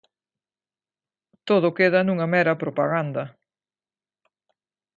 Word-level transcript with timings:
Todo 1.47 1.75
queda 1.77 1.99
nunha 2.05 2.27
mera 2.33 2.59
propaganda. 2.63 3.23